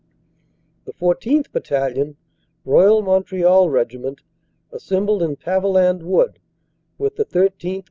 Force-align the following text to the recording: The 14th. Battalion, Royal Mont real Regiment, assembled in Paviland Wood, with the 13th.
The 0.85 0.93
14th. 0.93 1.51
Battalion, 1.51 2.17
Royal 2.65 3.03
Mont 3.03 3.31
real 3.31 3.69
Regiment, 3.69 4.21
assembled 4.71 5.21
in 5.21 5.35
Paviland 5.35 6.01
Wood, 6.01 6.39
with 6.97 7.17
the 7.17 7.25
13th. 7.25 7.79